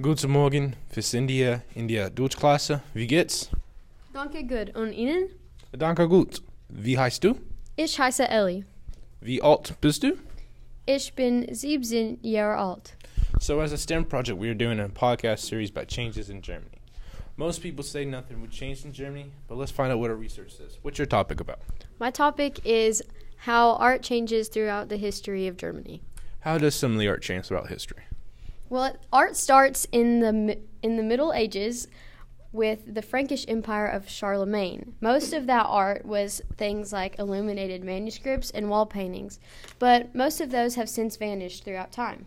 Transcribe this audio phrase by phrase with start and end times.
[0.00, 2.82] Guten Morgen, hier in der Deutschklasse.
[2.94, 3.50] Wie geht's?
[4.12, 4.76] Danke gut.
[4.76, 5.28] Und Ihnen?
[5.72, 6.40] Danke gut.
[6.68, 7.34] Wie heißt du?
[7.74, 8.64] Ich heiße Ellie.
[9.20, 10.16] Wie alt bist du?
[10.86, 12.96] Ich bin 17 Jahre alt.
[13.40, 16.78] So, as a STEM project, we are doing a podcast series about changes in Germany.
[17.36, 20.56] Most people say nothing would change in Germany, but let's find out what our research
[20.56, 20.78] says.
[20.82, 21.58] What's your topic about?
[21.98, 23.02] My topic is
[23.38, 26.02] how art changes throughout the history of Germany.
[26.40, 28.04] How does some of the art change throughout history?
[28.70, 31.88] Well, art starts in the in the Middle Ages
[32.52, 34.94] with the Frankish Empire of Charlemagne.
[35.00, 39.38] Most of that art was things like illuminated manuscripts and wall paintings,
[39.78, 42.26] but most of those have since vanished throughout time.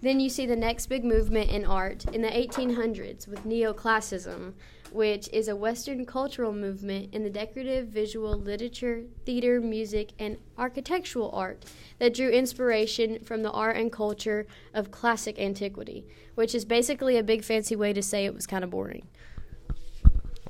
[0.00, 4.52] Then you see the next big movement in art in the 1800s with neoclassicism,
[4.92, 11.30] which is a Western cultural movement in the decorative visual literature, theater, music, and architectural
[11.32, 11.64] art
[11.98, 17.22] that drew inspiration from the art and culture of classic antiquity, which is basically a
[17.22, 19.08] big fancy way to say it was kind of boring.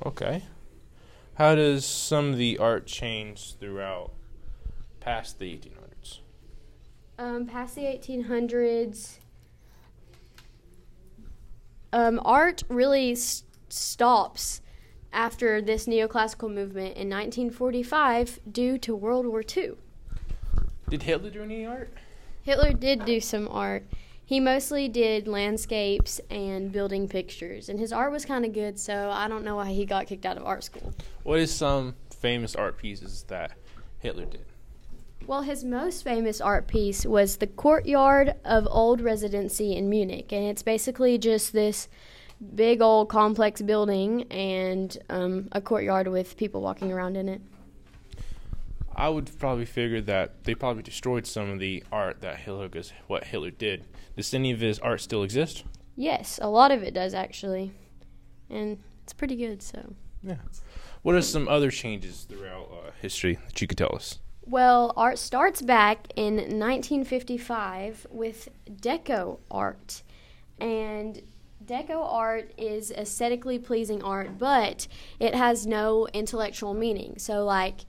[0.05, 0.43] Okay.
[1.33, 4.11] How does some of the art change throughout
[4.99, 6.19] past the 1800s?
[7.17, 9.19] Um, past the 1800s,
[11.93, 14.61] um, art really s- stops
[15.11, 19.73] after this neoclassical movement in 1945 due to World War II.
[20.89, 21.91] Did Hitler do any art?
[22.43, 23.85] Hitler did do some art.
[24.25, 29.09] He mostly did landscapes and building pictures, and his art was kind of good, so
[29.09, 30.93] I don't know why he got kicked out of art school.
[31.23, 33.53] What is some famous art pieces that
[33.99, 34.45] Hitler did?
[35.29, 40.43] Well, his most famous art piece was the courtyard of Old Residency in Munich, and
[40.43, 41.87] it's basically just this
[42.55, 47.41] big old complex building and um, a courtyard with people walking around in it.
[48.95, 52.91] I would probably figure that they probably destroyed some of the art that Hitler, because
[53.05, 53.85] what Hitler did.
[54.15, 55.63] Does any of his art still exist?
[55.95, 57.71] Yes, a lot of it does actually,
[58.49, 59.61] and it's pretty good.
[59.61, 60.37] So, Yeah.
[61.03, 64.17] What are some other changes throughout uh, history that you could tell us?
[64.49, 70.03] Well, art starts back in 1955 with Deco art,
[70.59, 71.21] and
[71.65, 74.87] Deco art is aesthetically pleasing art, but
[75.19, 77.15] it has no intellectual meaning.
[77.17, 77.81] So, like,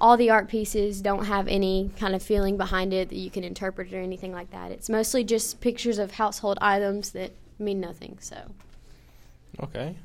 [0.00, 3.44] all the art pieces don't have any kind of feeling behind it that you can
[3.44, 4.70] interpret or anything like that.
[4.72, 8.18] It's mostly just pictures of household items that mean nothing.
[8.20, 8.36] So,
[9.60, 9.96] Okay.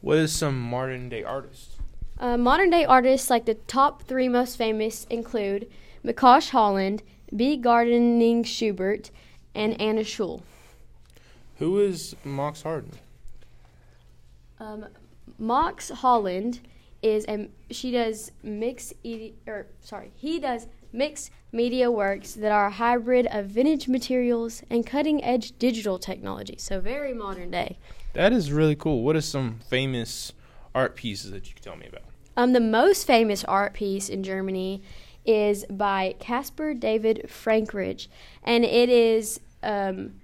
[0.00, 1.76] What is some modern day artists?
[2.18, 5.68] Uh, modern day artists, like the top three most famous, include
[6.04, 7.02] Mikosh Holland,
[7.34, 7.56] B.
[7.56, 9.10] Gardening Schubert,
[9.54, 10.42] and Anna Schul.
[11.58, 12.92] Who is Mox Harden?
[14.58, 14.86] Um,
[15.38, 16.60] Mox Holland
[17.02, 22.66] is a she does mixed e- or sorry he does mixed media works that are
[22.66, 26.54] a hybrid of vintage materials and cutting edge digital technology.
[26.58, 27.78] So very modern day.
[28.12, 29.02] That is really cool.
[29.02, 30.32] What are some famous
[30.74, 32.02] art pieces that you could tell me about?
[32.36, 34.82] Um, the most famous art piece in Germany
[35.24, 38.08] is by Caspar David Frankrich,
[38.42, 40.14] and it is um,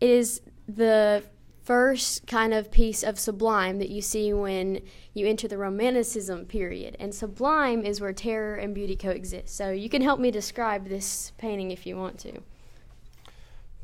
[0.00, 1.24] it is the
[1.62, 4.80] first kind of piece of sublime that you see when
[5.14, 6.96] you enter the Romanticism period.
[6.98, 9.56] And sublime is where terror and beauty coexist.
[9.56, 12.40] So you can help me describe this painting if you want to.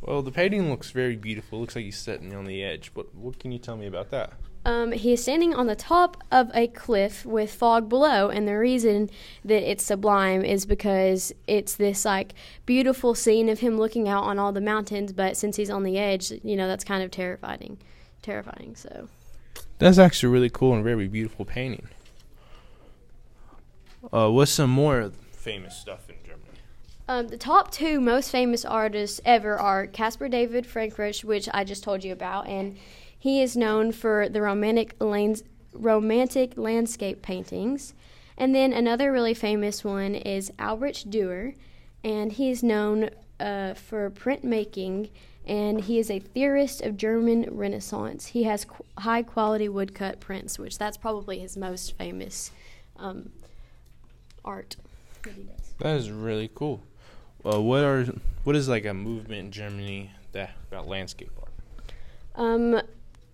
[0.01, 1.61] Well, the painting looks very beautiful.
[1.61, 2.91] looks like he's sitting on the edge.
[2.95, 4.33] What what can you tell me about that?
[4.69, 8.59] Um, he is standing on the top of a cliff with fog below, and the
[8.59, 9.09] reason
[9.43, 12.35] that it's sublime is because it's this like
[12.67, 15.15] beautiful scene of him looking out on all the mountains.
[15.15, 17.79] But since he's on the edge, you know that's kind of terrifying,
[18.21, 18.77] terrifying.
[18.77, 19.09] So
[19.79, 21.89] That's actually really cool and very beautiful painting.
[24.13, 26.45] Uh, what's some more famous stuff in Germany?
[27.09, 31.83] um, the top two most famous artists ever are Caspar David Frankrich, which I just
[31.83, 32.77] told you about, and
[33.19, 35.43] he is known for the romantic lands,
[35.73, 37.95] romantic landscape paintings.
[38.37, 41.55] And then another really famous one is Albrecht Dürer,
[42.05, 45.11] and he is known uh, for printmaking,
[45.45, 48.27] and he is a theorist of German Renaissance.
[48.27, 52.53] He has qu- high quality woodcut prints, which that's probably his most famous
[52.97, 53.31] um,
[54.45, 54.77] art
[55.23, 55.79] that.
[55.79, 56.81] That is really cool.
[57.45, 58.05] Uh, what are
[58.45, 61.53] what is like a movement in Germany that about landscape art?
[62.35, 62.81] Um,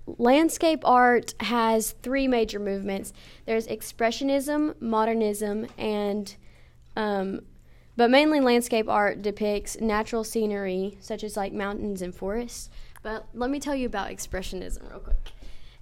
[0.07, 3.13] landscape art has three major movements.
[3.47, 6.35] There's expressionism, modernism, and
[6.97, 7.41] um,
[7.97, 12.71] but mainly landscape art depicts natural scenery such as like mountains and forests.
[13.03, 15.33] But let me tell you about expressionism real quick.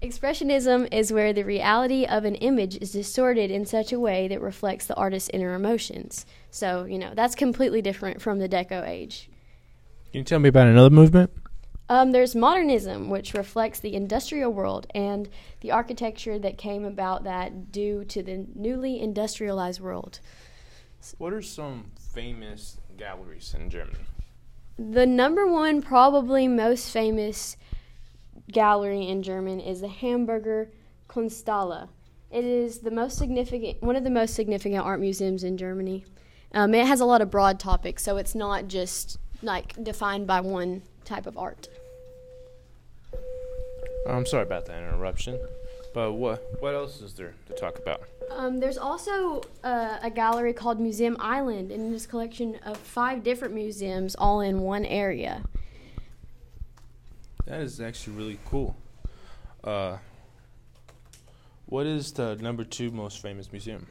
[0.02, 4.40] Expressionism is where the reality of an image is distorted in such a way that
[4.40, 6.26] reflects the artist's inner emotions.
[6.50, 9.30] So, you know, that's completely different from the Deco age.
[10.10, 11.30] Can you tell me about another movement?
[11.92, 15.28] Um, there's modernism, which reflects the industrial world and
[15.60, 20.20] the architecture that came about that due to the newly industrialized world.
[21.18, 24.06] What are some famous galleries in Germany?
[24.78, 27.58] The number one, probably most famous
[28.50, 30.70] gallery in German is the Hamburger
[31.10, 31.90] Kunsthalle.
[32.30, 36.06] It is the most significant, one of the most significant art museums in Germany.
[36.54, 40.40] Um, it has a lot of broad topics, so it's not just like defined by
[40.40, 41.68] one type of art.
[44.06, 45.38] I'm sorry about that interruption,
[45.94, 48.02] but what what else is there to talk about?
[48.30, 53.22] Um, there's also uh, a gallery called Museum Island, and it's a collection of five
[53.22, 55.42] different museums all in one area.
[57.46, 58.76] That is actually really cool.
[59.62, 59.98] Uh,
[61.66, 63.86] what is the number two most famous museum?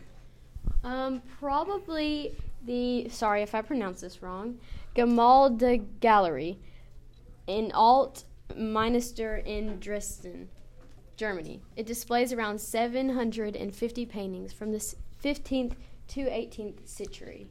[0.84, 2.36] Um, probably
[2.66, 4.60] the sorry if I pronounce this wrong,
[4.96, 6.60] Gemäldegalerie Gallery
[7.48, 8.24] in Alt
[8.58, 10.50] Meister in Dresden,
[11.18, 11.62] Germany.
[11.76, 14.78] It displays around 750 paintings from the
[15.24, 15.74] 15th
[16.10, 17.48] to 18th century.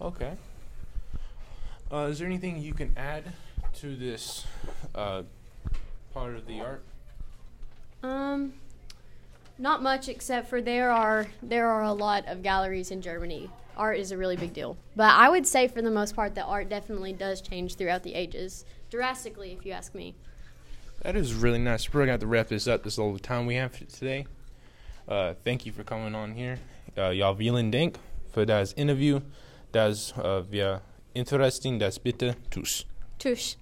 [0.00, 0.32] Okay.
[1.92, 3.24] Uh, is there anything you can add
[3.74, 4.46] to this
[4.94, 5.22] uh,
[6.12, 6.82] part of the art?
[8.02, 8.54] Um,
[9.58, 13.50] not much, except for there are there are a lot of galleries in Germany.
[13.76, 16.44] Art is a really big deal, but I would say for the most part that
[16.44, 20.14] art definitely does change throughout the ages, drastically, if you ask me.
[21.02, 21.92] That is really nice.
[21.92, 22.84] We're gonna have to wrap this up.
[22.84, 24.26] This is all the time we have today.
[25.08, 26.58] Uh, thank you for coming on here.
[26.96, 27.98] Uh, ja, vielen Dank
[28.32, 29.20] für das Interview.
[29.72, 30.82] Das uh, wir
[31.14, 32.84] interesting, das bitte tschüss.
[33.18, 33.56] Tschüss.